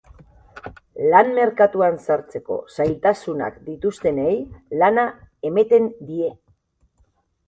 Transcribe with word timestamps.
Lan 1.09 1.27
merkatuan 1.33 1.99
sartzeko 2.05 2.57
zailtasunak 2.77 3.59
dituztenei 3.67 4.31
lana 4.85 5.05
emeten 5.51 5.87
die. 6.09 6.31